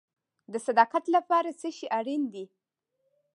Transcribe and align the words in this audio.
د 0.51 0.53
صداقت 0.67 1.03
لپاره 1.15 1.49
څه 1.59 1.69
شی 1.77 1.87
اړین 1.97 2.23
دی؟ 2.33 2.45